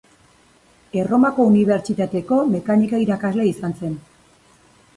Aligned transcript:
Erromako 1.01 1.45
unibertsitateko 1.49 2.39
mekanika 2.55 3.03
irakaslea 3.05 3.49
izan 3.53 3.77
zen. 3.81 3.97